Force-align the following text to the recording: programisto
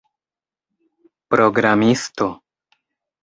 programisto 1.33 2.27